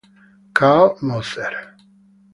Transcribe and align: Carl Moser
Carl 0.55 0.97
Moser 1.05 1.77